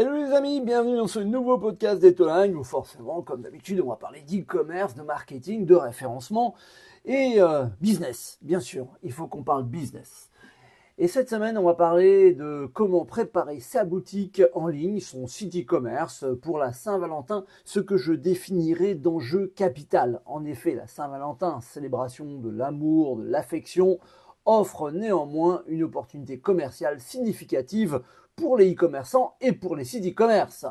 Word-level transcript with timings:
Hello 0.00 0.14
les 0.14 0.32
amis, 0.32 0.60
bienvenue 0.60 0.96
dans 0.96 1.08
ce 1.08 1.18
nouveau 1.18 1.58
podcast 1.58 2.00
d'Etoling 2.00 2.54
où 2.54 2.62
forcément, 2.62 3.20
comme 3.20 3.42
d'habitude, 3.42 3.80
on 3.80 3.88
va 3.88 3.96
parler 3.96 4.22
d'e-commerce, 4.22 4.94
de 4.94 5.02
marketing, 5.02 5.66
de 5.66 5.74
référencement 5.74 6.54
et 7.04 7.42
euh, 7.42 7.64
business. 7.80 8.38
Bien 8.40 8.60
sûr, 8.60 8.86
il 9.02 9.10
faut 9.10 9.26
qu'on 9.26 9.42
parle 9.42 9.64
business. 9.64 10.30
Et 10.98 11.08
cette 11.08 11.28
semaine, 11.28 11.58
on 11.58 11.64
va 11.64 11.74
parler 11.74 12.32
de 12.32 12.70
comment 12.72 13.04
préparer 13.06 13.58
sa 13.58 13.84
boutique 13.84 14.40
en 14.54 14.68
ligne, 14.68 15.00
son 15.00 15.26
site 15.26 15.56
e-commerce 15.56 16.24
pour 16.42 16.58
la 16.58 16.72
Saint-Valentin, 16.72 17.44
ce 17.64 17.80
que 17.80 17.96
je 17.96 18.12
définirais 18.12 18.94
d'enjeu 18.94 19.52
capital. 19.56 20.20
En 20.26 20.44
effet, 20.44 20.76
la 20.76 20.86
Saint-Valentin, 20.86 21.60
célébration 21.60 22.38
de 22.38 22.50
l'amour, 22.50 23.16
de 23.16 23.24
l'affection, 23.24 23.98
offre 24.48 24.90
néanmoins 24.90 25.62
une 25.66 25.82
opportunité 25.82 26.40
commerciale 26.40 27.00
significative 27.00 28.02
pour 28.34 28.56
les 28.56 28.72
e-commerçants 28.72 29.34
et 29.42 29.52
pour 29.52 29.76
les 29.76 29.84
sites 29.84 30.06
e-commerce. 30.06 30.64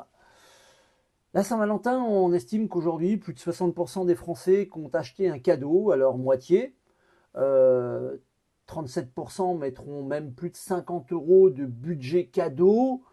La 1.35 1.43
Saint-Valentin, 1.43 2.01
on 2.01 2.33
estime 2.33 2.69
qu'aujourd'hui, 2.69 3.17
plus 3.17 3.33
de 3.33 3.39
60% 3.39 4.07
des 4.07 4.15
Français 4.15 4.67
ont 4.73 4.89
acheté 4.93 5.29
un 5.29 5.37
cadeau 5.37 5.91
à 5.91 5.95
leur 5.95 6.17
moitié. 6.17 6.75
37% 7.35 7.37
euh, 7.37 8.17
mettront 9.57 10.03
même 10.03 10.33
plus 10.33 10.49
de 10.49 10.55
50 10.55 11.11
euros 11.11 11.51
de 11.51 11.65
budget 11.65 12.25
cadeau. 12.25 13.03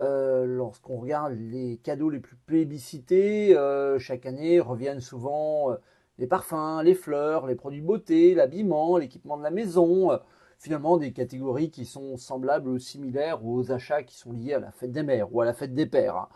Euh, 0.00 0.44
lorsqu'on 0.44 0.98
regarde 0.98 1.32
les 1.32 1.78
cadeaux 1.78 2.10
les 2.10 2.20
plus 2.20 2.36
plébiscités, 2.36 3.56
euh, 3.56 3.98
chaque 3.98 4.26
année 4.26 4.60
reviennent 4.60 5.00
souvent 5.00 5.74
les 6.18 6.26
parfums, 6.26 6.82
les 6.84 6.94
fleurs, 6.94 7.46
les 7.46 7.54
produits 7.54 7.80
beauté, 7.80 8.34
l'habillement, 8.34 8.96
l'équipement 8.96 9.36
de 9.36 9.42
la 9.42 9.50
maison 9.50 10.18
finalement 10.62 10.96
des 10.96 11.12
catégories 11.12 11.72
qui 11.72 11.84
sont 11.84 12.16
semblables 12.16 12.68
ou 12.68 12.78
similaires 12.78 13.44
aux 13.44 13.72
achats 13.72 14.04
qui 14.04 14.16
sont 14.16 14.32
liés 14.32 14.54
à 14.54 14.60
la 14.60 14.70
fête 14.70 14.92
des 14.92 15.02
mères 15.02 15.34
ou 15.34 15.40
à 15.40 15.44
la 15.44 15.54
fête 15.54 15.74
des 15.74 15.86
pères, 15.86 16.16
hein, 16.16 16.28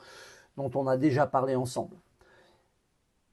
dont 0.57 0.71
on 0.75 0.89
a 0.89 0.97
déjà 0.97 1.29
parlé 1.29 1.55
ensemble. 1.55 1.97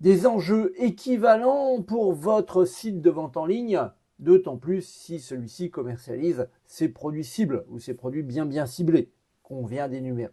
Des 0.02 0.28
enjeux 0.28 0.72
équivalents 0.78 1.82
pour 1.82 2.14
votre 2.14 2.66
site 2.66 3.02
de 3.02 3.10
vente 3.10 3.38
en 3.38 3.48
ligne, 3.48 3.82
d'autant 4.20 4.58
plus 4.58 4.86
si 4.86 5.20
celui-ci 5.20 5.72
commercialise 5.72 6.48
ses 6.68 6.90
produits 6.90 7.26
cibles 7.26 7.66
ou 7.70 7.80
ses 7.80 7.96
produits 7.96 8.22
bien 8.22 8.46
bien 8.46 8.68
ciblés 8.68 9.12
qu'on 9.42 9.66
vient 9.66 9.90
d'énumérer. 9.90 10.32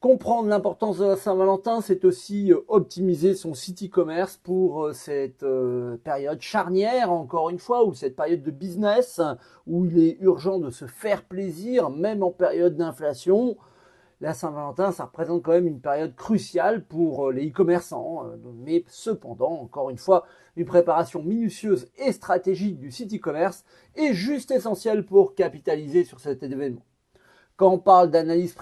Comprendre 0.00 0.48
l'importance 0.48 0.96
de 0.96 1.04
la 1.04 1.16
Saint-Valentin, 1.16 1.82
c'est 1.82 2.06
aussi 2.06 2.54
euh, 2.54 2.64
optimiser 2.68 3.34
son 3.34 3.52
site 3.52 3.82
e-commerce 3.82 4.38
pour 4.38 4.86
euh, 4.86 4.92
cette 4.94 5.42
euh, 5.42 5.98
période 5.98 6.40
charnière, 6.40 7.12
encore 7.12 7.50
une 7.50 7.58
fois, 7.58 7.84
ou 7.84 7.92
cette 7.92 8.16
période 8.16 8.42
de 8.42 8.50
business, 8.50 9.20
où 9.66 9.84
il 9.84 9.98
est 10.02 10.16
urgent 10.22 10.58
de 10.58 10.70
se 10.70 10.86
faire 10.86 11.22
plaisir, 11.24 11.90
même 11.90 12.22
en 12.22 12.30
période 12.30 12.78
d'inflation. 12.78 13.58
La 14.22 14.32
Saint-Valentin, 14.32 14.90
ça 14.90 15.04
représente 15.04 15.42
quand 15.42 15.52
même 15.52 15.66
une 15.66 15.82
période 15.82 16.16
cruciale 16.16 16.82
pour 16.82 17.30
les 17.30 17.50
e-commerçants, 17.50 18.24
mais 18.64 18.84
cependant, 18.88 19.52
encore 19.52 19.90
une 19.90 19.98
fois, 19.98 20.24
une 20.56 20.64
préparation 20.64 21.22
minutieuse 21.22 21.88
et 21.98 22.12
stratégique 22.12 22.78
du 22.78 22.90
site 22.90 23.14
e-commerce 23.14 23.66
est 23.96 24.14
juste 24.14 24.50
essentielle 24.50 25.04
pour 25.04 25.34
capitaliser 25.34 26.04
sur 26.04 26.20
cet 26.20 26.42
événement. 26.42 26.80
Quand 27.60 27.74
on 27.74 27.78
parle 27.78 28.10
d'analyse 28.10 28.54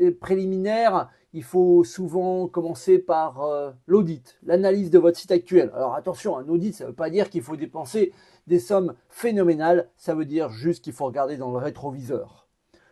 euh, 0.00 0.16
préliminaire, 0.20 1.10
il 1.32 1.42
faut 1.42 1.82
souvent 1.82 2.46
commencer 2.46 3.00
par 3.00 3.42
euh, 3.42 3.72
l'audit, 3.88 4.38
l'analyse 4.44 4.90
de 4.90 5.00
votre 5.00 5.18
site 5.18 5.32
actuel. 5.32 5.72
Alors 5.74 5.96
attention, 5.96 6.38
un 6.38 6.48
audit, 6.48 6.72
ça 6.72 6.84
ne 6.84 6.90
veut 6.90 6.94
pas 6.94 7.10
dire 7.10 7.30
qu'il 7.30 7.42
faut 7.42 7.56
dépenser 7.56 8.12
des 8.46 8.60
sommes 8.60 8.94
phénoménales, 9.08 9.90
ça 9.96 10.14
veut 10.14 10.24
dire 10.24 10.50
juste 10.50 10.84
qu'il 10.84 10.92
faut 10.92 11.06
regarder 11.06 11.36
dans 11.36 11.50
le 11.50 11.56
rétroviseur. 11.56 12.46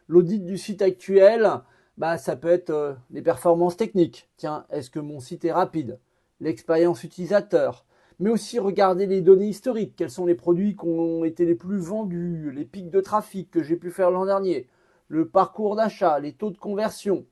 L'audit 0.08 0.44
du 0.44 0.58
site 0.58 0.82
actuel, 0.82 1.48
bah, 1.96 2.18
ça 2.18 2.34
peut 2.34 2.50
être 2.50 2.70
euh, 2.70 2.94
les 3.12 3.22
performances 3.22 3.76
techniques. 3.76 4.28
Tiens, 4.38 4.66
est-ce 4.68 4.90
que 4.90 4.98
mon 4.98 5.20
site 5.20 5.44
est 5.44 5.52
rapide? 5.52 6.00
L'expérience 6.40 7.04
utilisateur. 7.04 7.86
Mais 8.18 8.30
aussi 8.30 8.58
regarder 8.58 9.06
les 9.06 9.20
données 9.20 9.50
historiques. 9.50 9.94
Quels 9.96 10.10
sont 10.10 10.26
les 10.26 10.34
produits 10.34 10.74
qui 10.74 10.86
ont 10.86 11.24
été 11.24 11.44
les 11.44 11.54
plus 11.54 11.78
vendus, 11.78 12.50
les 12.50 12.64
pics 12.64 12.90
de 12.90 13.00
trafic 13.00 13.48
que 13.52 13.62
j'ai 13.62 13.76
pu 13.76 13.92
faire 13.92 14.10
l'an 14.10 14.26
dernier? 14.26 14.66
Le 15.12 15.28
parcours 15.28 15.76
d'achat, 15.76 16.18
les 16.18 16.32
taux 16.32 16.50
de 16.50 16.56
conversion. 16.56 17.26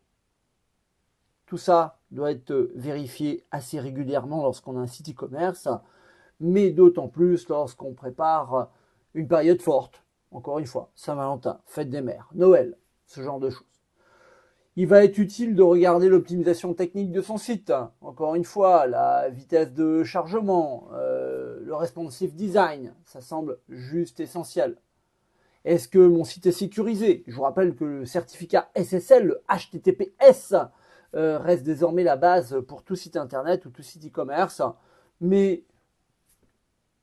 Tout 1.46 1.56
ça 1.56 1.98
doit 2.10 2.30
être 2.30 2.52
vérifié 2.74 3.42
assez 3.50 3.80
régulièrement 3.80 4.42
lorsqu'on 4.42 4.76
a 4.76 4.80
un 4.80 4.86
site 4.86 5.08
e-commerce, 5.08 5.66
mais 6.40 6.72
d'autant 6.72 7.08
plus 7.08 7.48
lorsqu'on 7.48 7.94
prépare 7.94 8.70
une 9.14 9.26
période 9.26 9.62
forte. 9.62 10.04
Encore 10.30 10.58
une 10.58 10.66
fois, 10.66 10.90
Saint-Valentin, 10.94 11.62
fête 11.64 11.88
des 11.88 12.02
mères, 12.02 12.28
Noël, 12.34 12.76
ce 13.06 13.22
genre 13.22 13.40
de 13.40 13.48
choses. 13.48 13.66
Il 14.76 14.86
va 14.86 15.02
être 15.02 15.16
utile 15.16 15.54
de 15.54 15.62
regarder 15.62 16.10
l'optimisation 16.10 16.74
technique 16.74 17.12
de 17.12 17.22
son 17.22 17.38
site. 17.38 17.72
Encore 18.02 18.34
une 18.34 18.44
fois, 18.44 18.86
la 18.86 19.30
vitesse 19.30 19.72
de 19.72 20.04
chargement, 20.04 20.90
euh, 20.92 21.58
le 21.62 21.74
responsive 21.74 22.34
design, 22.34 22.92
ça 23.06 23.22
semble 23.22 23.58
juste 23.70 24.20
essentiel. 24.20 24.76
Est-ce 25.64 25.88
que 25.88 25.98
mon 25.98 26.24
site 26.24 26.46
est 26.46 26.52
sécurisé? 26.52 27.22
Je 27.26 27.34
vous 27.34 27.42
rappelle 27.42 27.74
que 27.74 27.84
le 27.84 28.06
certificat 28.06 28.70
SSL, 28.74 29.26
le 29.26 29.42
HTTPS, 29.48 30.54
euh, 31.14 31.38
reste 31.38 31.64
désormais 31.64 32.04
la 32.04 32.16
base 32.16 32.62
pour 32.66 32.82
tout 32.82 32.96
site 32.96 33.16
internet 33.16 33.66
ou 33.66 33.70
tout 33.70 33.82
site 33.82 34.06
e-commerce. 34.06 34.62
Mais 35.20 35.64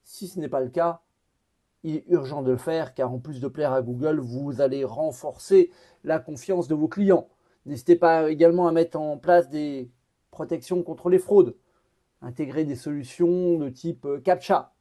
si 0.04 0.28
ce 0.28 0.40
n'est 0.40 0.50
pas 0.50 0.62
le 0.62 0.70
cas, 0.70 1.02
il 1.84 1.98
est 1.98 2.06
urgent 2.08 2.42
de 2.42 2.52
le 2.52 2.58
faire 2.58 2.94
car 2.94 3.12
en 3.14 3.20
plus 3.20 3.40
de 3.40 3.48
plaire 3.48 3.74
à 3.74 3.82
Google, 3.82 4.20
vous 4.20 4.62
allez 4.62 4.84
renforcer 4.84 5.72
la 6.04 6.20
confiance 6.20 6.68
de 6.68 6.74
vos 6.76 6.88
clients. 6.88 7.28
N'hésitez 7.66 7.96
pas 7.96 8.32
également 8.32 8.68
à 8.68 8.72
mettre 8.72 9.00
en 9.00 9.18
place 9.18 9.50
des 9.50 9.92
protections 10.32 10.82
contre 10.82 11.10
les 11.10 11.20
fraudes, 11.20 11.56
intégrer 12.22 12.64
des 12.64 12.76
solutions 12.76 13.60
de 13.60 13.70
type 13.70 14.06
euh, 14.06 14.20
CAPTCHA, 14.20 14.74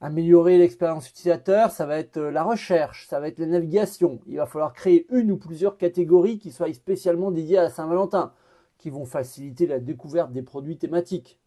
Améliorer 0.00 0.58
l'expérience 0.58 1.10
utilisateur, 1.10 1.72
ça 1.72 1.84
va 1.84 1.98
être 1.98 2.18
euh, 2.18 2.30
la 2.30 2.44
recherche, 2.44 3.08
ça 3.08 3.18
va 3.18 3.26
être 3.26 3.40
la 3.40 3.46
navigation. 3.46 4.20
Il 4.26 4.36
va 4.36 4.46
falloir 4.46 4.72
créer 4.72 5.06
une 5.10 5.32
ou 5.32 5.36
plusieurs 5.36 5.76
catégories 5.76 6.38
qui 6.38 6.52
soient 6.52 6.72
spécialement 6.72 7.32
dédiées 7.32 7.58
à 7.58 7.68
Saint-Valentin, 7.68 8.32
qui 8.78 8.90
vont 8.90 9.04
faciliter 9.04 9.66
la 9.66 9.80
découverte 9.80 10.30
des 10.30 10.42
produits 10.42 10.78
thématiques. 10.78 11.40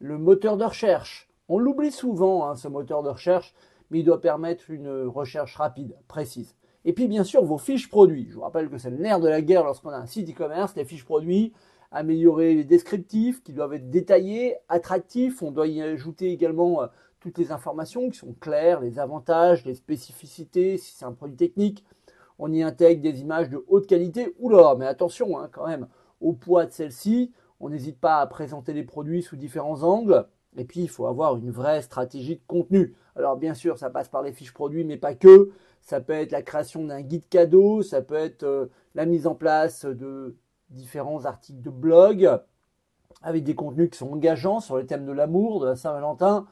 Le 0.00 0.18
moteur 0.18 0.56
de 0.56 0.64
recherche. 0.64 1.28
On 1.48 1.58
l'oublie 1.58 1.92
souvent, 1.92 2.48
hein, 2.48 2.56
ce 2.56 2.66
moteur 2.66 3.04
de 3.04 3.10
recherche, 3.10 3.54
mais 3.90 4.00
il 4.00 4.04
doit 4.04 4.20
permettre 4.20 4.70
une 4.70 5.06
recherche 5.06 5.54
rapide, 5.54 5.96
précise. 6.08 6.56
Et 6.84 6.92
puis 6.92 7.06
bien 7.06 7.22
sûr 7.22 7.44
vos 7.44 7.58
fiches 7.58 7.88
produits. 7.88 8.26
Je 8.28 8.34
vous 8.34 8.40
rappelle 8.40 8.68
que 8.68 8.78
c'est 8.78 8.90
le 8.90 8.96
nerf 8.96 9.20
de 9.20 9.28
la 9.28 9.40
guerre 9.40 9.62
lorsqu'on 9.62 9.90
a 9.90 9.96
un 9.96 10.06
site 10.06 10.30
e-commerce, 10.30 10.74
les 10.74 10.84
fiches 10.84 11.04
produits. 11.04 11.52
Améliorer 11.92 12.56
les 12.56 12.64
descriptifs 12.64 13.40
qui 13.44 13.52
doivent 13.52 13.74
être 13.74 13.88
détaillés, 13.88 14.56
attractifs. 14.68 15.44
On 15.44 15.52
doit 15.52 15.68
y 15.68 15.80
ajouter 15.80 16.32
également 16.32 16.82
euh, 16.82 16.86
toutes 17.24 17.38
les 17.38 17.52
informations 17.52 18.10
qui 18.10 18.18
sont 18.18 18.34
claires, 18.34 18.80
les 18.80 18.98
avantages, 18.98 19.64
les 19.64 19.74
spécificités, 19.74 20.76
si 20.76 20.94
c'est 20.94 21.06
un 21.06 21.12
produit 21.12 21.36
technique. 21.36 21.82
On 22.38 22.52
y 22.52 22.62
intègre 22.62 23.00
des 23.00 23.22
images 23.22 23.48
de 23.48 23.64
haute 23.66 23.86
qualité. 23.86 24.34
Oula, 24.38 24.74
mais 24.78 24.86
attention 24.86 25.38
hein, 25.38 25.48
quand 25.50 25.66
même 25.66 25.88
au 26.20 26.34
poids 26.34 26.66
de 26.66 26.72
celle-ci. 26.72 27.32
On 27.60 27.70
n'hésite 27.70 27.98
pas 27.98 28.20
à 28.20 28.26
présenter 28.26 28.74
les 28.74 28.82
produits 28.82 29.22
sous 29.22 29.36
différents 29.36 29.84
angles. 29.84 30.26
Et 30.58 30.66
puis, 30.66 30.80
il 30.80 30.88
faut 30.90 31.06
avoir 31.06 31.36
une 31.36 31.50
vraie 31.50 31.80
stratégie 31.80 32.36
de 32.36 32.42
contenu. 32.46 32.94
Alors, 33.16 33.38
bien 33.38 33.54
sûr, 33.54 33.78
ça 33.78 33.88
passe 33.88 34.10
par 34.10 34.20
les 34.20 34.32
fiches 34.32 34.52
produits, 34.52 34.84
mais 34.84 34.98
pas 34.98 35.14
que. 35.14 35.50
Ça 35.80 36.02
peut 36.02 36.12
être 36.12 36.30
la 36.30 36.42
création 36.42 36.84
d'un 36.84 37.00
guide 37.00 37.26
cadeau, 37.30 37.80
ça 37.80 38.02
peut 38.02 38.16
être 38.16 38.42
euh, 38.42 38.66
la 38.94 39.06
mise 39.06 39.26
en 39.26 39.34
place 39.34 39.86
de 39.86 40.36
différents 40.68 41.24
articles 41.24 41.62
de 41.62 41.70
blog 41.70 42.38
avec 43.22 43.44
des 43.44 43.54
contenus 43.54 43.88
qui 43.90 43.96
sont 43.96 44.12
engageants 44.12 44.60
sur 44.60 44.76
les 44.76 44.84
thèmes 44.84 45.06
de 45.06 45.12
l'amour, 45.12 45.60
de 45.60 45.66
la 45.66 45.76
Saint-Valentin, 45.76 46.46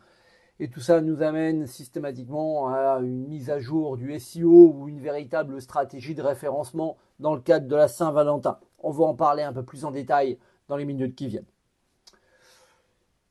et 0.62 0.68
tout 0.68 0.78
ça 0.78 1.00
nous 1.00 1.22
amène 1.22 1.66
systématiquement 1.66 2.68
à 2.68 3.00
une 3.00 3.26
mise 3.26 3.50
à 3.50 3.58
jour 3.58 3.96
du 3.96 4.16
SEO 4.20 4.72
ou 4.78 4.88
une 4.88 5.00
véritable 5.00 5.60
stratégie 5.60 6.14
de 6.14 6.22
référencement 6.22 6.98
dans 7.18 7.34
le 7.34 7.40
cadre 7.40 7.66
de 7.66 7.74
la 7.74 7.88
Saint-Valentin. 7.88 8.60
On 8.78 8.92
va 8.92 9.06
en 9.06 9.14
parler 9.14 9.42
un 9.42 9.52
peu 9.52 9.64
plus 9.64 9.84
en 9.84 9.90
détail 9.90 10.38
dans 10.68 10.76
les 10.76 10.84
minutes 10.84 11.16
qui 11.16 11.26
viennent. 11.26 11.48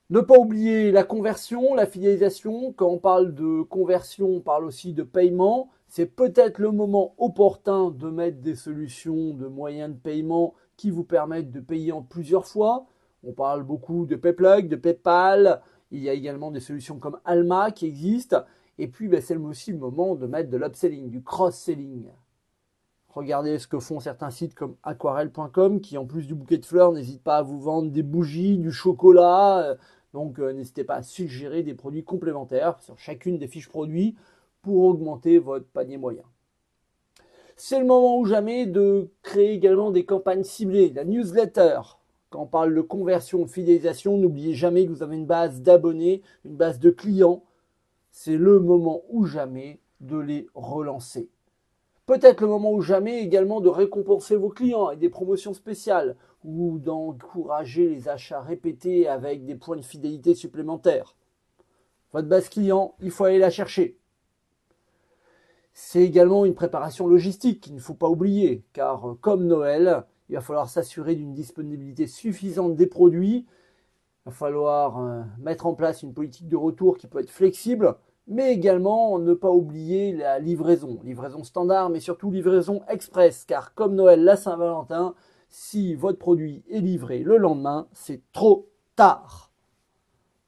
Ne 0.10 0.20
pas 0.20 0.38
oublier 0.38 0.92
la 0.92 1.06
conversion, 1.06 1.74
la 1.74 1.86
fidélisation. 1.86 2.74
Quand 2.74 2.90
on 2.90 2.98
parle 2.98 3.34
de 3.34 3.62
conversion, 3.62 4.28
on 4.28 4.42
parle 4.42 4.66
aussi 4.66 4.92
de 4.92 5.04
paiement. 5.04 5.70
C'est 5.88 6.08
peut-être 6.08 6.60
le 6.60 6.72
moment 6.72 7.16
opportun 7.18 7.92
de 7.92 8.10
mettre 8.10 8.42
des 8.42 8.56
solutions 8.56 9.34
de 9.34 9.48
moyens 9.48 9.94
de 9.94 9.98
paiement 9.98 10.54
qui 10.76 10.90
vous 10.90 11.06
permettent 11.06 11.54
de 11.54 11.62
payer 11.62 11.94
en 11.94 12.02
plusieurs 12.02 12.46
fois. 12.46 12.88
On 13.24 13.32
parle 13.32 13.64
beaucoup 13.64 14.06
de 14.06 14.18
PayPlug, 14.18 14.68
de 14.68 14.76
PayPal, 14.76 15.62
il 15.92 16.02
y 16.02 16.10
a 16.10 16.14
également 16.14 16.52
des 16.52 16.60
solutions 16.60 16.98
comme 16.98 17.20
Alma 17.26 17.72
qui 17.72 17.86
existent. 17.86 18.44
Et 18.78 18.88
puis, 18.88 19.08
ben, 19.08 19.22
c'est 19.22 19.36
aussi 19.36 19.72
le 19.72 19.78
moment 19.78 20.16
de 20.16 20.26
mettre 20.26 20.50
de 20.50 20.58
l'upselling, 20.58 21.10
du 21.10 21.22
cross-selling. 21.22 22.06
Regardez 23.10 23.60
ce 23.60 23.68
que 23.68 23.80
font 23.80 24.00
certains 24.00 24.30
sites 24.30 24.56
comme 24.56 24.76
aquarelle.com 24.84 25.82
qui, 25.82 25.98
en 25.98 26.06
plus 26.06 26.28
du 26.28 26.34
bouquet 26.34 26.58
de 26.58 26.66
fleurs, 26.66 26.94
n'hésitent 26.94 27.24
pas 27.24 27.38
à 27.38 27.42
vous 27.42 27.60
vendre 27.60 27.92
des 27.92 28.04
bougies, 28.04 28.58
du 28.58 28.72
chocolat. 28.72 29.76
Donc, 30.14 30.40
euh, 30.40 30.54
n'hésitez 30.54 30.86
pas 30.86 30.96
à 30.96 31.04
suggérer 31.04 31.62
des 31.62 31.74
produits 31.74 32.06
complémentaires 32.06 32.80
sur 32.82 32.98
chacune 32.98 33.38
des 33.38 33.48
fiches 33.48 33.70
produits 33.70 34.16
pour 34.62 34.86
augmenter 34.86 35.40
votre 35.40 35.66
panier 35.68 35.98
moyen. 35.98 36.24
C'est 37.58 37.80
le 37.80 37.86
moment 37.86 38.18
ou 38.18 38.26
jamais 38.26 38.66
de 38.66 39.12
créer 39.22 39.52
également 39.52 39.92
des 39.92 40.06
campagnes 40.06 40.44
ciblées, 40.44 40.92
la 40.92 41.04
newsletter. 41.04 41.82
Quand 42.32 42.44
on 42.44 42.48
parle 42.48 42.74
de 42.74 42.80
conversion, 42.80 43.46
fidélisation, 43.46 44.18
n'oubliez 44.18 44.54
jamais 44.54 44.86
que 44.86 44.92
vous 44.92 45.04
avez 45.04 45.18
une 45.18 45.26
base 45.26 45.62
d'abonnés, 45.62 46.22
une 46.46 46.56
base 46.56 46.80
de 46.80 46.90
clients. 46.90 47.44
C'est 48.10 48.38
le 48.38 48.62
moment 48.62 49.02
ou 49.10 49.26
jamais 49.26 49.82
de 50.00 50.18
les 50.18 50.48
relancer. 50.56 51.30
Peut-être 52.06 52.40
le 52.40 52.48
moment 52.48 52.72
ou 52.72 52.80
jamais 52.80 53.22
également 53.22 53.60
de 53.60 53.68
récompenser 53.68 54.38
vos 54.38 54.48
clients 54.48 54.88
avec 54.88 55.00
des 55.00 55.10
promotions 55.10 55.54
spéciales 55.54 56.16
ou 56.46 56.80
d'encourager 56.80 57.90
les 57.90 58.08
achats 58.08 58.42
répétés 58.42 59.10
avec 59.10 59.44
des 59.44 59.56
points 59.56 59.76
de 59.76 59.82
fidélité 59.82 60.34
supplémentaires. 60.34 61.18
Votre 62.14 62.30
base 62.30 62.48
client, 62.48 62.96
il 63.02 63.12
faut 63.12 63.26
aller 63.26 63.40
la 63.40 63.50
chercher. 63.50 63.98
C'est 65.74 66.02
également 66.02 66.46
une 66.46 66.56
préparation 66.56 67.08
logistique 67.08 67.60
qu'il 67.60 67.76
ne 67.76 67.80
faut 67.82 67.94
pas 67.94 68.10
oublier, 68.10 68.64
car 68.72 69.18
comme 69.20 69.48
Noël, 69.48 70.06
il 70.32 70.36
va 70.36 70.42
falloir 70.42 70.70
s'assurer 70.70 71.16
d'une 71.16 71.34
disponibilité 71.34 72.08
suffisante 72.08 72.78
des 72.78 72.88
produits, 72.88 73.46
il 74.26 74.30
va 74.30 74.32
falloir 74.32 74.98
euh, 74.98 75.24
mettre 75.40 75.66
en 75.66 75.74
place 75.74 76.04
une 76.04 76.14
politique 76.14 76.48
de 76.48 76.56
retour 76.56 76.98
qui 76.98 77.08
peut 77.08 77.20
être 77.20 77.30
flexible, 77.30 77.98
mais 78.28 78.54
également 78.54 79.20
ne 79.20 79.34
pas 79.34 79.52
oublier 79.52 80.14
la 80.14 80.40
livraison, 80.40 81.02
livraison 81.04 81.44
standard, 81.44 81.90
mais 81.90 82.00
surtout 82.00 82.32
livraison 82.32 82.82
express, 82.88 83.44
car 83.44 83.74
comme 83.74 83.94
Noël, 83.94 84.24
la 84.24 84.38
Saint-Valentin, 84.38 85.16
si 85.50 85.96
votre 85.96 86.18
produit 86.18 86.64
est 86.70 86.80
livré 86.80 87.20
le 87.20 87.36
lendemain, 87.36 87.90
c'est 87.92 88.22
trop 88.32 88.70
tard. 88.96 89.52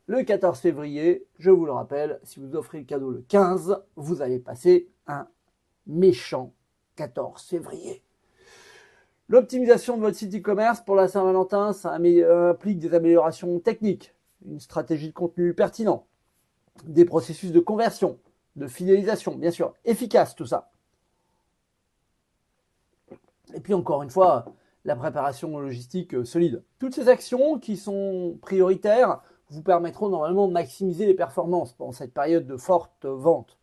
Le 0.05 0.23
14 0.23 0.57
février, 0.59 1.27
je 1.39 1.51
vous 1.51 1.65
le 1.65 1.73
rappelle, 1.73 2.21
si 2.23 2.39
vous 2.39 2.55
offrez 2.55 2.79
le 2.79 2.85
cadeau 2.85 3.11
le 3.11 3.21
15, 3.27 3.83
vous 3.97 4.21
allez 4.21 4.39
passer 4.39 4.87
un 5.07 5.27
méchant 5.87 6.53
14 6.95 7.41
février. 7.43 8.01
L'optimisation 9.29 9.97
de 9.97 10.01
votre 10.01 10.17
site 10.17 10.35
e-commerce 10.35 10.81
pour 10.81 10.95
la 10.95 11.07
Saint-Valentin, 11.07 11.73
ça 11.73 11.93
implique 11.93 12.79
des 12.79 12.93
améliorations 12.93 13.59
techniques, 13.59 14.13
une 14.45 14.59
stratégie 14.59 15.07
de 15.07 15.13
contenu 15.13 15.53
pertinent, 15.53 16.05
des 16.85 17.05
processus 17.05 17.51
de 17.51 17.59
conversion, 17.59 18.19
de 18.55 18.67
fidélisation, 18.67 19.35
bien 19.35 19.51
sûr, 19.51 19.73
efficace 19.85 20.35
tout 20.35 20.45
ça. 20.45 20.71
Et 23.53 23.59
puis 23.59 23.73
encore 23.73 24.03
une 24.03 24.09
fois, 24.09 24.45
la 24.85 24.95
préparation 24.95 25.57
logistique 25.59 26.13
euh, 26.13 26.25
solide. 26.25 26.63
Toutes 26.79 26.95
ces 26.95 27.07
actions 27.07 27.59
qui 27.59 27.77
sont 27.77 28.37
prioritaires 28.41 29.21
vous 29.49 29.61
permettront 29.61 30.09
normalement 30.09 30.47
de 30.47 30.53
maximiser 30.53 31.05
les 31.05 31.13
performances 31.13 31.73
pendant 31.73 31.91
cette 31.91 32.13
période 32.13 32.47
de 32.47 32.57
forte 32.57 33.05
vente. 33.05 33.57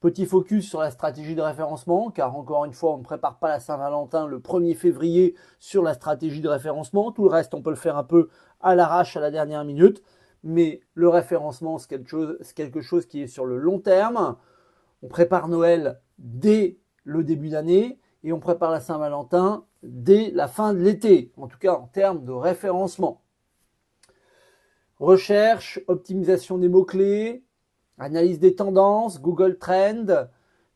Petit 0.00 0.26
focus 0.26 0.68
sur 0.68 0.78
la 0.78 0.92
stratégie 0.92 1.34
de 1.34 1.42
référencement, 1.42 2.12
car 2.12 2.36
encore 2.36 2.64
une 2.64 2.72
fois, 2.72 2.94
on 2.94 2.98
ne 2.98 3.02
prépare 3.02 3.40
pas 3.40 3.48
la 3.48 3.58
Saint-Valentin 3.58 4.28
le 4.28 4.38
1er 4.38 4.76
février 4.76 5.34
sur 5.58 5.82
la 5.82 5.92
stratégie 5.92 6.40
de 6.40 6.48
référencement. 6.48 7.10
Tout 7.10 7.24
le 7.24 7.30
reste, 7.30 7.52
on 7.52 7.62
peut 7.62 7.70
le 7.70 7.76
faire 7.76 7.96
un 7.96 8.04
peu 8.04 8.28
à 8.60 8.76
l'arrache 8.76 9.16
à 9.16 9.20
la 9.20 9.32
dernière 9.32 9.64
minute. 9.64 10.04
Mais 10.44 10.82
le 10.94 11.08
référencement, 11.08 11.78
c'est 11.78 11.88
quelque, 11.88 12.80
chose, 12.80 13.06
qui 13.06 13.22
est 13.22 13.26
sur 13.26 13.44
le 13.44 13.58
long 13.58 13.80
terme. 13.80 14.36
On 15.02 15.08
prépare 15.08 15.48
Noël 15.48 16.00
dès 16.18 16.78
le 17.02 17.24
début 17.24 17.48
d'année 17.48 17.98
et 18.22 18.32
on 18.32 18.38
prépare 18.38 18.70
la 18.70 18.80
Saint-Valentin 18.80 19.64
dès 19.82 20.30
la 20.30 20.46
fin 20.46 20.74
de 20.74 20.78
l'été, 20.78 21.32
en 21.36 21.48
tout 21.48 21.58
cas 21.58 21.74
en 21.74 21.88
termes 21.88 22.24
de 22.24 22.32
référencement. 22.32 23.22
Recherche, 25.00 25.80
optimisation 25.88 26.56
des 26.58 26.68
mots-clés, 26.68 27.44
analyse 27.98 28.38
des 28.38 28.54
tendances, 28.54 29.20
Google 29.20 29.58
Trend, 29.58 30.28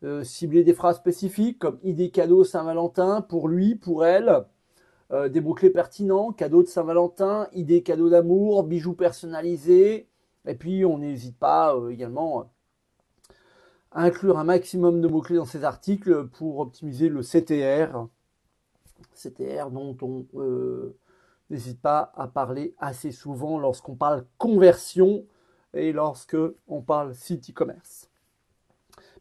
euh, 0.04 0.24
cibler 0.24 0.64
des 0.64 0.74
phrases 0.74 0.96
spécifiques 0.96 1.60
comme 1.60 1.78
idée 1.84 2.10
cadeau 2.10 2.42
Saint-Valentin 2.42 3.22
pour 3.22 3.48
lui, 3.48 3.76
pour 3.76 4.04
elle, 4.04 4.44
euh, 5.12 5.28
des 5.28 5.40
mots-clés 5.40 5.70
pertinents, 5.70 6.32
cadeau 6.32 6.62
de 6.62 6.68
Saint-Valentin, 6.68 7.46
idée 7.52 7.82
cadeau 7.82 8.10
d'amour, 8.10 8.64
bijoux 8.64 8.94
personnalisés, 8.94 10.08
et 10.46 10.54
puis 10.56 10.84
on 10.84 10.98
n'hésite 10.98 11.38
pas 11.38 11.76
euh, 11.76 11.90
également 11.90 12.50
à 13.92 14.02
inclure 14.02 14.38
un 14.38 14.44
maximum 14.44 15.00
de 15.00 15.06
mots-clés 15.06 15.36
dans 15.36 15.44
ces 15.44 15.62
articles 15.64 16.26
pour 16.28 16.58
optimiser 16.58 17.08
le 17.08 17.22
CTR, 17.22 18.08
CTR 19.14 19.70
dont 19.70 19.96
on 20.02 20.26
n'hésite 21.50 21.80
pas 21.80 22.10
à 22.16 22.26
parler 22.26 22.74
assez 22.78 23.12
souvent 23.12 23.58
lorsqu'on 23.58 23.94
parle 23.94 24.24
conversion 24.38 25.26
et 25.74 25.92
lorsque 25.92 26.36
on 26.68 26.80
parle 26.80 27.14
site 27.14 27.50
e-commerce. 27.50 28.08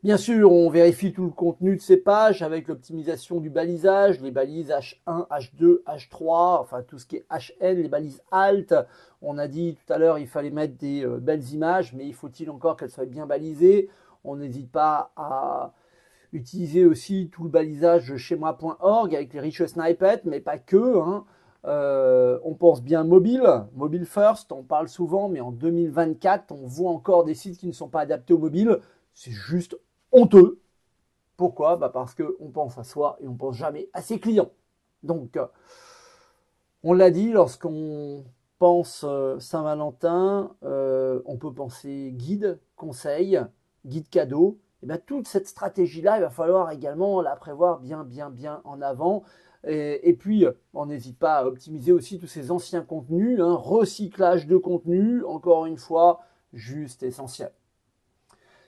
Bien 0.03 0.17
sûr, 0.17 0.51
on 0.51 0.67
vérifie 0.71 1.13
tout 1.13 1.25
le 1.25 1.29
contenu 1.29 1.75
de 1.75 1.81
ces 1.81 1.97
pages 1.97 2.41
avec 2.41 2.67
l'optimisation 2.67 3.39
du 3.39 3.51
balisage, 3.51 4.19
les 4.19 4.31
balises 4.31 4.71
H1, 4.71 5.27
H2, 5.27 5.83
H3, 5.83 6.59
enfin 6.59 6.81
tout 6.81 6.97
ce 6.97 7.05
qui 7.05 7.17
est 7.17 7.25
HN, 7.29 7.79
les 7.79 7.87
balises 7.87 8.23
alt. 8.31 8.73
On 9.21 9.37
a 9.37 9.47
dit 9.47 9.75
tout 9.75 9.93
à 9.93 9.99
l'heure 9.99 10.17
il 10.17 10.25
fallait 10.25 10.49
mettre 10.49 10.75
des 10.75 11.05
euh, 11.05 11.19
belles 11.19 11.47
images, 11.53 11.93
mais 11.93 12.07
il 12.07 12.15
faut-il 12.15 12.49
encore 12.49 12.77
qu'elles 12.77 12.89
soient 12.89 13.05
bien 13.05 13.27
balisées? 13.27 13.89
On 14.23 14.37
n'hésite 14.37 14.71
pas 14.71 15.11
à 15.15 15.73
utiliser 16.33 16.85
aussi 16.85 17.29
tout 17.31 17.43
le 17.43 17.49
balisage 17.49 18.15
chez 18.17 18.35
moi.org 18.35 19.13
avec 19.13 19.33
les 19.33 19.39
riches 19.39 19.65
snippets, 19.65 20.21
mais 20.25 20.39
pas 20.39 20.57
que. 20.57 20.99
Hein. 20.99 21.25
Euh, 21.65 22.39
on 22.43 22.55
pense 22.55 22.81
bien 22.81 23.03
mobile, 23.03 23.47
mobile 23.75 24.05
first, 24.05 24.51
on 24.51 24.63
parle 24.63 24.89
souvent, 24.89 25.29
mais 25.29 25.41
en 25.41 25.51
2024, 25.51 26.51
on 26.51 26.65
voit 26.65 26.91
encore 26.91 27.23
des 27.23 27.35
sites 27.35 27.59
qui 27.59 27.67
ne 27.67 27.71
sont 27.71 27.89
pas 27.89 28.01
adaptés 28.01 28.33
au 28.33 28.39
mobile. 28.39 28.79
C'est 29.13 29.31
juste 29.31 29.77
honteux. 30.11 30.59
Pourquoi? 31.37 31.77
Bah 31.77 31.89
Parce 31.89 32.15
qu'on 32.15 32.51
pense 32.51 32.77
à 32.77 32.83
soi 32.83 33.17
et 33.21 33.27
on 33.27 33.35
pense 33.35 33.55
jamais 33.57 33.89
à 33.93 34.01
ses 34.01 34.19
clients. 34.19 34.51
Donc, 35.03 35.37
euh, 35.37 35.47
on 36.83 36.93
l'a 36.93 37.11
dit, 37.11 37.31
lorsqu'on 37.31 38.23
pense 38.57 39.05
euh, 39.07 39.39
Saint-Valentin, 39.39 40.55
on 40.61 41.37
peut 41.37 41.53
penser 41.53 42.11
guide, 42.15 42.59
conseil, 42.75 43.39
guide 43.85 44.09
cadeau, 44.09 44.59
et 44.83 44.87
bien 44.87 44.97
toute 44.97 45.27
cette 45.27 45.47
stratégie-là, 45.47 46.17
il 46.17 46.21
va 46.21 46.29
falloir 46.29 46.71
également 46.71 47.21
la 47.21 47.35
prévoir 47.35 47.79
bien, 47.79 48.03
bien, 48.03 48.29
bien 48.29 48.61
en 48.63 48.81
avant. 48.81 49.23
Et, 49.67 50.13
puis, 50.13 50.45
on 50.73 50.87
n'hésite 50.87 51.19
pas 51.19 51.35
à 51.35 51.45
optimiser 51.45 51.91
aussi 51.91 52.17
tous 52.17 52.27
ces 52.27 52.49
anciens 52.49 52.81
contenus, 52.81 53.39
hein, 53.39 53.53
recyclage 53.53 54.47
de 54.47 54.57
contenu, 54.57 55.23
encore 55.23 55.67
une 55.67 55.77
fois, 55.77 56.21
juste 56.53 57.03
essentiel. 57.03 57.51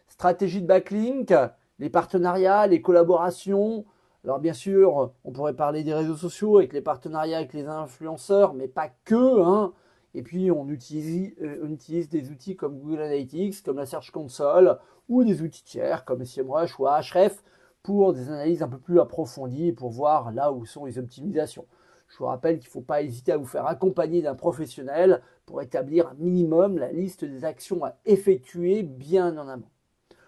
Stratégie 0.08 0.62
de 0.62 0.68
backlink, 0.68 1.34
les 1.80 1.90
partenariats, 1.90 2.68
les 2.68 2.82
collaborations. 2.82 3.86
Alors 4.24 4.40
bien 4.40 4.54
sûr, 4.54 5.12
on 5.24 5.32
pourrait 5.32 5.56
parler 5.56 5.84
des 5.84 5.94
réseaux 5.94 6.16
sociaux 6.16 6.60
avec 6.60 6.74
les 6.74 6.82
partenariats 6.82 7.38
avec 7.38 7.54
les 7.54 7.66
influenceurs, 7.66 8.54
mais 8.54 8.68
pas 8.68 8.90
que. 9.04 9.42
Hein. 9.42 9.74
Et 10.14 10.22
puis 10.22 10.52
on 10.52 10.70
utilise, 10.70 11.34
euh, 11.42 11.62
on 11.64 11.72
utilise 11.72 12.10
des 12.10 12.30
outils 12.30 12.56
comme 12.56 12.80
Google 12.80 13.02
Analytics, 13.02 13.64
comme 13.64 13.78
la 13.78 13.86
Search 13.86 14.12
Console, 14.12 14.78
ou 15.10 15.24
des 15.24 15.42
outils 15.42 15.64
tiers 15.64 16.06
comme 16.06 16.24
SEMrush 16.24 16.80
ou 16.80 16.88
Ahref 16.88 17.44
pour 17.84 18.14
des 18.14 18.30
analyses 18.30 18.64
un 18.64 18.68
peu 18.68 18.80
plus 18.80 19.00
approfondies 19.00 19.74
pour 19.74 19.92
voir 19.92 20.32
là 20.32 20.52
où 20.52 20.66
sont 20.66 20.86
les 20.86 20.98
optimisations. 20.98 21.66
Je 22.08 22.18
vous 22.18 22.26
rappelle 22.26 22.60
qu'il 22.60 22.70
ne 22.70 22.72
faut 22.72 22.82
pas 22.82 23.02
hésiter 23.02 23.32
à 23.34 23.38
vous 23.38 23.46
faire 23.46 23.66
accompagner 23.66 24.22
d'un 24.22 24.36
professionnel 24.36 25.22
pour 25.46 25.62
établir 25.62 26.08
un 26.08 26.16
minimum 26.16 26.78
la 26.78 26.92
liste 26.92 27.26
des 27.26 27.44
actions 27.44 27.84
à 27.84 27.98
effectuer 28.06 28.84
bien 28.84 29.38
en 29.38 29.48
amont. 29.48 29.70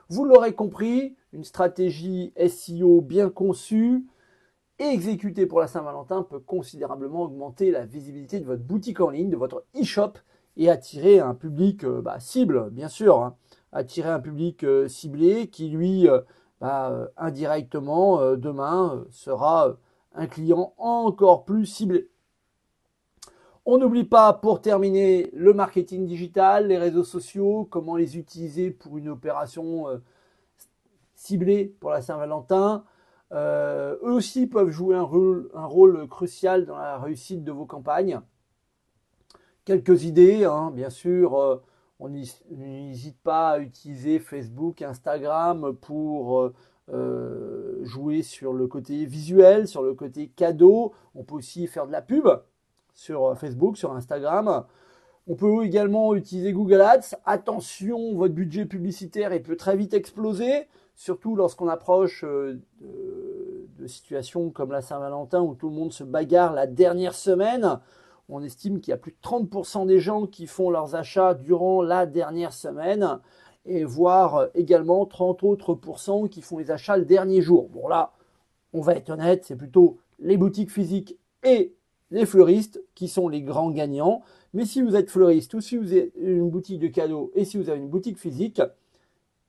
Vous 0.09 0.25
l'aurez 0.25 0.53
compris, 0.53 1.15
une 1.31 1.43
stratégie 1.43 2.33
SEO 2.47 3.01
bien 3.01 3.29
conçue 3.29 4.05
et 4.77 4.85
exécutée 4.85 5.45
pour 5.45 5.59
la 5.61 5.67
Saint-Valentin 5.67 6.23
peut 6.23 6.39
considérablement 6.39 7.23
augmenter 7.23 7.71
la 7.71 7.85
visibilité 7.85 8.39
de 8.39 8.45
votre 8.45 8.63
boutique 8.63 8.99
en 8.99 9.09
ligne, 9.09 9.29
de 9.29 9.37
votre 9.37 9.65
e-shop 9.79 10.13
et 10.57 10.69
attirer 10.69 11.19
un 11.19 11.33
public 11.33 11.83
euh, 11.83 12.01
bah, 12.01 12.19
cible, 12.19 12.69
bien 12.71 12.87
sûr. 12.87 13.21
Hein 13.21 13.35
attirer 13.75 14.09
un 14.09 14.19
public 14.19 14.63
euh, 14.63 14.87
ciblé 14.87 15.47
qui 15.47 15.69
lui, 15.69 16.07
euh, 16.07 16.21
bah, 16.61 16.89
euh, 16.91 17.07
indirectement, 17.17 18.35
demain, 18.35 19.05
sera 19.11 19.75
un 20.13 20.27
client 20.27 20.73
encore 20.77 21.45
plus 21.45 21.65
ciblé. 21.65 22.09
On 23.65 23.77
n'oublie 23.77 24.03
pas, 24.03 24.33
pour 24.33 24.61
terminer, 24.61 25.29
le 25.33 25.53
marketing 25.53 26.05
digital, 26.05 26.67
les 26.67 26.77
réseaux 26.77 27.03
sociaux, 27.03 27.67
comment 27.69 27.95
les 27.95 28.17
utiliser 28.17 28.71
pour 28.71 28.97
une 28.97 29.09
opération 29.09 29.87
ciblée 31.15 31.75
pour 31.79 31.89
la 31.89 32.01
Saint-Valentin. 32.01 32.85
eux 33.33 33.97
aussi 34.03 34.45
peuvent 34.45 34.69
jouer 34.69 34.95
un 34.95 35.01
rôle, 35.01 35.49
un 35.55 35.65
rôle, 35.65 36.07
crucial 36.07 36.67
dans 36.67 36.77
la 36.77 36.99
réussite 36.99 37.43
de 37.43 37.51
vos 37.51 37.65
campagnes. 37.65 38.21
Quelques 39.65 40.03
idées, 40.03 40.45
hein, 40.45 40.69
bien 40.71 40.91
sûr, 40.91 41.63
on 41.99 42.09
n'hésite 42.09 43.17
pas 43.23 43.51
à 43.51 43.59
utiliser 43.59 44.19
Facebook, 44.19 44.81
Instagram 44.81 45.75
pour 45.75 46.41
euh, 46.41 46.53
euh, 46.93 47.83
jouer 47.85 48.21
sur 48.21 48.53
le 48.53 48.67
côté 48.67 49.05
visuel, 49.05 49.67
sur 49.67 49.81
le 49.81 49.93
côté 49.93 50.27
cadeau. 50.27 50.93
On 51.15 51.23
peut 51.23 51.35
aussi 51.35 51.67
faire 51.67 51.87
de 51.87 51.91
la 51.91 52.01
pub 52.01 52.27
sur 52.93 53.37
Facebook, 53.37 53.77
sur 53.77 53.93
Instagram. 53.93 54.65
On 55.27 55.35
peut 55.35 55.65
également 55.65 56.13
utiliser 56.13 56.53
Google 56.53 56.81
Ads. 56.81 57.15
Attention, 57.25 58.15
votre 58.15 58.35
budget 58.35 58.65
publicitaire 58.65 59.31
peut 59.41 59.55
très 59.55 59.75
vite 59.75 59.95
exploser, 59.95 60.67
surtout 60.93 61.35
lorsqu'on 61.35 61.67
approche 61.67 62.23
euh, 62.23 62.61
de, 63.79 63.87
situations 63.87 64.49
comme 64.49 64.71
la 64.71 64.81
Saint-Valentin 64.81 65.41
où 65.41 65.53
tout 65.53 65.69
le 65.69 65.75
monde 65.75 65.93
se 65.93 66.03
bagarre 66.03 66.53
la 66.53 66.67
dernière 66.67 67.13
semaine. 67.13 67.79
On 68.29 68.41
estime 68.41 68.81
qu'il 68.81 68.91
y 68.91 68.93
a 68.93 68.97
plus 68.97 69.11
de 69.11 69.17
30% 69.21 69.85
des 69.85 69.99
gens 69.99 70.25
qui 70.25 70.47
font 70.47 70.69
leurs 70.69 70.95
achats 70.95 71.33
durant 71.33 71.81
la 71.81 72.05
dernière 72.05 72.53
semaine 72.53 73.19
et 73.65 73.83
voire 73.83 74.47
également 74.55 75.05
30 75.05 75.43
autres 75.43 75.77
qui 76.29 76.41
font 76.41 76.57
les 76.57 76.71
achats 76.71 76.97
le 76.97 77.05
dernier 77.05 77.41
jour. 77.41 77.69
Bon 77.69 77.87
là, 77.87 78.13
on 78.73 78.81
va 78.81 78.95
être 78.95 79.09
honnête, 79.09 79.45
c'est 79.45 79.55
plutôt 79.55 79.97
les 80.19 80.37
boutiques 80.37 80.71
physiques 80.71 81.17
et 81.43 81.75
les 82.11 82.25
fleuristes 82.25 82.81
qui 82.95 83.07
sont 83.07 83.27
les 83.27 83.41
grands 83.41 83.71
gagnants. 83.71 84.21
Mais 84.53 84.65
si 84.65 84.81
vous 84.81 84.95
êtes 84.95 85.09
fleuriste 85.09 85.53
ou 85.53 85.61
si 85.61 85.77
vous 85.77 85.91
avez 85.91 86.11
une 86.15 86.49
boutique 86.49 86.79
de 86.79 86.87
cadeaux 86.87 87.31
et 87.35 87.45
si 87.45 87.57
vous 87.57 87.69
avez 87.69 87.79
une 87.79 87.89
boutique 87.89 88.17
physique, 88.17 88.61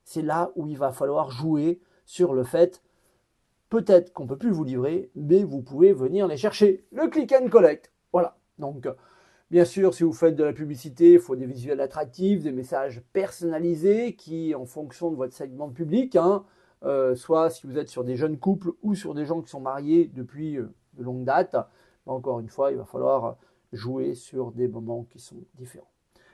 c'est 0.03 0.21
là 0.21 0.51
où 0.55 0.67
il 0.67 0.77
va 0.77 0.91
falloir 0.91 1.31
jouer 1.31 1.79
sur 2.05 2.33
le 2.33 2.43
fait 2.43 2.81
peut-être 3.69 4.13
qu'on 4.13 4.23
ne 4.23 4.29
peut 4.29 4.37
plus 4.37 4.51
vous 4.51 4.63
livrer, 4.63 5.09
mais 5.15 5.43
vous 5.43 5.61
pouvez 5.61 5.93
venir 5.93 6.27
les 6.27 6.37
chercher. 6.37 6.85
Le 6.91 7.07
click 7.07 7.33
and 7.33 7.49
collect. 7.49 7.91
Donc, 8.59 8.87
bien 9.51 9.65
sûr, 9.65 9.93
si 9.93 10.03
vous 10.03 10.13
faites 10.13 10.35
de 10.35 10.43
la 10.43 10.53
publicité, 10.53 11.13
il 11.13 11.19
faut 11.19 11.35
des 11.35 11.45
visuels 11.45 11.81
attractifs, 11.81 12.43
des 12.43 12.51
messages 12.51 13.01
personnalisés 13.13 14.15
qui, 14.15 14.55
en 14.55 14.65
fonction 14.65 15.11
de 15.11 15.15
votre 15.15 15.33
segment 15.33 15.67
de 15.67 15.73
public, 15.73 16.15
hein, 16.15 16.43
euh, 16.83 17.15
soit 17.15 17.49
si 17.49 17.65
vous 17.65 17.77
êtes 17.77 17.89
sur 17.89 18.03
des 18.03 18.15
jeunes 18.15 18.37
couples 18.37 18.71
ou 18.83 18.95
sur 18.95 19.13
des 19.13 19.25
gens 19.25 19.41
qui 19.41 19.49
sont 19.49 19.59
mariés 19.59 20.11
depuis 20.13 20.57
euh, 20.57 20.71
de 20.93 21.03
longue 21.03 21.23
date, 21.23 21.55
encore 22.05 22.39
une 22.39 22.49
fois, 22.49 22.71
il 22.71 22.77
va 22.77 22.85
falloir 22.85 23.37
jouer 23.73 24.15
sur 24.15 24.51
des 24.51 24.67
moments 24.67 25.03
qui 25.09 25.19
sont 25.19 25.43
différents. 25.55 25.91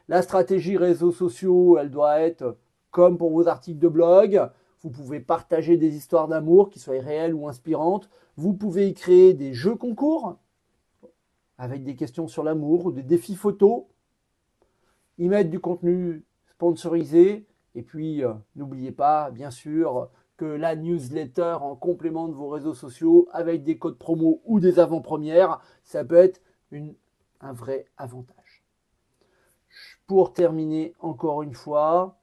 La 0.07 0.21
stratégie 0.21 0.77
réseaux 0.77 1.11
sociaux, 1.11 1.77
elle 1.77 1.89
doit 1.89 2.19
être 2.19 2.57
comme 2.91 3.17
pour 3.17 3.31
vos 3.31 3.47
articles 3.47 3.79
de 3.79 3.87
blog. 3.87 4.49
Vous 4.81 4.89
pouvez 4.89 5.19
partager 5.19 5.77
des 5.77 5.95
histoires 5.95 6.27
d'amour 6.27 6.69
qui 6.69 6.79
soient 6.79 6.99
réelles 6.99 7.33
ou 7.33 7.47
inspirantes. 7.47 8.09
Vous 8.35 8.53
pouvez 8.53 8.89
y 8.89 8.93
créer 8.93 9.33
des 9.33 9.53
jeux 9.53 9.75
concours 9.75 10.37
avec 11.63 11.83
des 11.83 11.95
questions 11.95 12.27
sur 12.27 12.43
l'amour 12.43 12.85
ou 12.85 12.91
des 12.91 13.03
défis 13.03 13.35
photos. 13.35 13.83
Y 15.17 15.29
mettre 15.29 15.49
du 15.49 15.61
contenu 15.61 16.25
sponsorisé. 16.47 17.47
Et 17.75 17.83
puis, 17.83 18.23
euh, 18.23 18.33
n'oubliez 18.55 18.91
pas, 18.91 19.31
bien 19.31 19.49
sûr, 19.49 20.09
que 20.35 20.45
la 20.45 20.75
newsletter 20.75 21.57
en 21.61 21.75
complément 21.75 22.27
de 22.27 22.33
vos 22.33 22.49
réseaux 22.49 22.73
sociaux 22.73 23.29
avec 23.31 23.63
des 23.63 23.77
codes 23.77 23.97
promo 23.97 24.41
ou 24.45 24.59
des 24.59 24.77
avant-premières, 24.79 25.61
ça 25.83 26.03
peut 26.03 26.15
être 26.15 26.41
un 27.39 27.53
vrai 27.53 27.85
avantage. 27.97 28.63
Pour 30.05 30.33
terminer 30.33 30.93
encore 30.99 31.43
une 31.43 31.53
fois, 31.53 32.19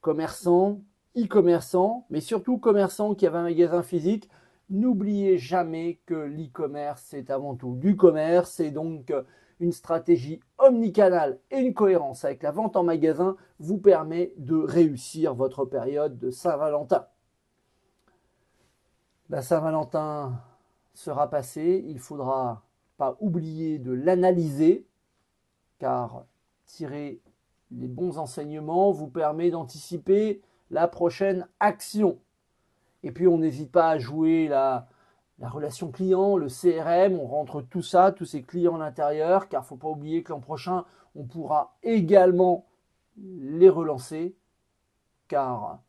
commerçants, 0.00 0.80
e-commerçants, 1.16 2.06
mais 2.10 2.20
surtout 2.20 2.58
commerçants 2.58 3.14
qui 3.14 3.26
avaient 3.26 3.38
un 3.38 3.44
magasin 3.44 3.82
physique, 3.82 4.28
n'oubliez 4.70 5.38
jamais 5.38 6.00
que 6.06 6.14
l'e-commerce 6.14 7.04
c'est 7.08 7.30
avant 7.30 7.54
tout 7.54 7.76
du 7.76 7.96
commerce 7.96 8.60
et 8.60 8.70
donc 8.70 9.12
une 9.60 9.72
stratégie 9.72 10.40
omnicanale 10.58 11.38
et 11.50 11.58
une 11.58 11.74
cohérence 11.74 12.24
avec 12.24 12.42
la 12.42 12.50
vente 12.50 12.76
en 12.76 12.82
magasin 12.82 13.36
vous 13.58 13.78
permet 13.78 14.32
de 14.38 14.56
réussir 14.56 15.34
votre 15.34 15.64
période 15.64 16.18
de 16.18 16.30
Saint-Valentin. 16.30 17.06
La 19.28 19.42
Saint-Valentin 19.42 20.40
sera 20.94 21.28
passée, 21.28 21.84
il 21.86 21.98
faudra 21.98 22.64
pas 22.96 23.16
oublier 23.20 23.78
de 23.78 23.92
l'analyser, 23.92 24.86
car 25.78 26.24
tirer 26.66 27.20
les 27.70 27.86
bons 27.86 28.18
enseignements 28.18 28.90
vous 28.90 29.08
permet 29.08 29.50
d'anticiper 29.50 30.42
la 30.70 30.88
prochaine 30.88 31.46
action. 31.60 32.18
Et 33.02 33.12
puis 33.12 33.26
on 33.28 33.38
n'hésite 33.38 33.72
pas 33.72 33.90
à 33.90 33.98
jouer 33.98 34.48
la, 34.48 34.88
la, 35.38 35.48
relation 35.48 35.90
client, 35.90 36.36
le 36.36 36.48
CRM, 36.48 37.18
on 37.18 37.26
rentre 37.26 37.62
tout 37.62 37.82
ça, 37.82 38.12
tous 38.12 38.24
ces 38.24 38.42
clients 38.42 38.76
à 38.76 38.78
l'intérieur, 38.78 39.48
car 39.48 39.62
il 39.62 39.64
ne 39.64 39.68
faut 39.68 39.76
pas 39.76 39.88
oublier 39.88 40.22
que 40.22 40.32
l'an 40.32 40.40
prochain, 40.40 40.84
on 41.14 41.24
pourra 41.24 41.76
également 41.82 42.66
les 43.16 43.68
relancer, 43.68 44.36
car 45.28 45.80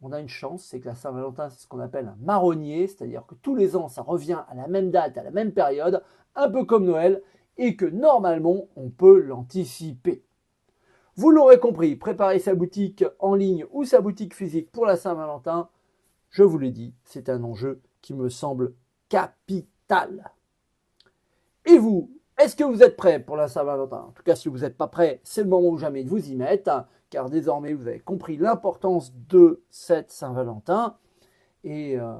on 0.00 0.12
a 0.12 0.20
une 0.20 0.28
chance, 0.28 0.64
c'est 0.64 0.80
que 0.80 0.88
la 0.88 0.94
Saint-Valentin, 0.94 1.48
c'est 1.50 1.60
ce 1.60 1.66
qu'on 1.66 1.80
appelle 1.80 2.06
un 2.06 2.16
marronnier, 2.20 2.86
c'est-à-dire 2.86 3.26
que 3.26 3.34
tous 3.34 3.56
les 3.56 3.74
ans, 3.76 3.88
ça 3.88 4.02
revient 4.02 4.42
à 4.48 4.54
la 4.54 4.68
même 4.68 4.90
date, 4.90 5.18
à 5.18 5.22
la 5.22 5.30
même 5.30 5.52
période, 5.52 6.02
un 6.36 6.50
peu 6.50 6.64
comme 6.64 6.84
Noël, 6.84 7.22
et 7.56 7.74
que 7.74 7.84
normalement, 7.84 8.68
on 8.76 8.90
peut 8.90 9.18
l'anticiper. 9.18 10.22
Vous 11.16 11.32
l'aurez 11.32 11.58
compris, 11.58 11.96
préparer 11.96 12.38
sa 12.38 12.54
boutique 12.54 13.04
en 13.18 13.34
ligne 13.34 13.66
ou 13.72 13.84
sa 13.84 14.00
boutique 14.00 14.34
physique 14.34 14.70
pour 14.70 14.86
la 14.86 14.96
Saint-Valentin, 14.96 15.68
je 16.30 16.42
vous 16.42 16.58
l'ai 16.58 16.70
dit, 16.70 16.94
c'est 17.04 17.28
un 17.28 17.42
enjeu 17.42 17.80
qui 18.00 18.14
me 18.14 18.28
semble 18.28 18.74
capital. 19.08 20.32
Et 21.66 21.78
vous, 21.78 22.10
est-ce 22.38 22.56
que 22.56 22.64
vous 22.64 22.82
êtes 22.82 22.96
prêt 22.96 23.20
pour 23.20 23.36
la 23.36 23.48
Saint-Valentin? 23.48 24.04
En 24.08 24.12
tout 24.12 24.22
cas, 24.22 24.36
si 24.36 24.48
vous 24.48 24.58
n'êtes 24.58 24.76
pas 24.76 24.88
prêt, 24.88 25.20
c'est 25.24 25.42
le 25.42 25.48
moment 25.48 25.68
ou 25.68 25.78
jamais 25.78 26.04
de 26.04 26.08
vous 26.08 26.30
y 26.30 26.36
mettre 26.36 26.86
car 27.10 27.30
désormais 27.30 27.72
vous 27.72 27.88
avez 27.88 28.00
compris 28.00 28.36
l'importance 28.36 29.12
de 29.28 29.62
cette 29.70 30.10
Saint-Valentin. 30.10 30.96
Et 31.64 31.98
euh, 31.98 32.14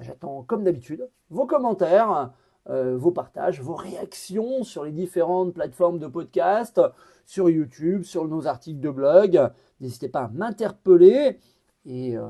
j'attends 0.00 0.42
comme 0.42 0.64
d'habitude 0.64 1.08
vos 1.30 1.46
commentaires, 1.46 2.32
euh, 2.68 2.96
vos 2.96 3.10
partages, 3.10 3.60
vos 3.60 3.74
réactions 3.74 4.64
sur 4.64 4.84
les 4.84 4.92
différentes 4.92 5.54
plateformes 5.54 5.98
de 5.98 6.06
podcast, 6.06 6.80
sur 7.24 7.50
YouTube, 7.50 8.04
sur 8.04 8.26
nos 8.26 8.46
articles 8.46 8.80
de 8.80 8.90
blog. 8.90 9.50
N'hésitez 9.80 10.08
pas 10.08 10.24
à 10.24 10.28
m'interpeller. 10.28 11.38
Et 11.84 12.16
euh, 12.16 12.26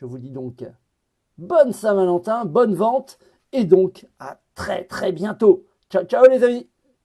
je 0.00 0.06
vous 0.06 0.18
dis 0.18 0.30
donc 0.30 0.64
bonne 1.36 1.72
Saint-Valentin, 1.72 2.46
bonne 2.46 2.74
vente, 2.74 3.18
et 3.52 3.64
donc 3.64 4.06
à 4.18 4.40
très 4.54 4.84
très 4.84 5.12
bientôt. 5.12 5.66
Ciao 5.90 6.04
ciao 6.04 6.24
les 6.26 6.42
amis 6.42 6.69